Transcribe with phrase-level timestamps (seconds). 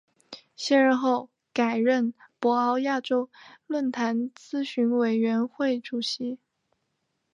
[0.55, 3.29] 卸任后改任博鳌亚洲
[3.67, 6.39] 论坛咨询委员会主席。